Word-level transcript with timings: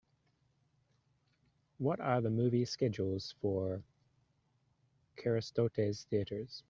What 1.77 1.99
are 1.99 2.21
the 2.21 2.31
movie 2.31 2.65
schedules 2.65 3.35
for 3.39 3.83
Kerasotes 5.15 6.05
Theatres 6.07 6.59